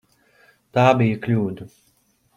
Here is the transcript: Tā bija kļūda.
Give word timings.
Tā 0.77 0.85
bija 1.03 1.21
kļūda. 1.27 1.71